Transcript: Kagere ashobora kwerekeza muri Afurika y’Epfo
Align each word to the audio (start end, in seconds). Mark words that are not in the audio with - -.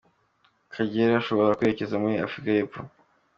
Kagere 0.73 1.11
ashobora 1.15 1.55
kwerekeza 1.57 1.95
muri 2.03 2.15
Afurika 2.25 2.49
y’Epfo 2.51 2.79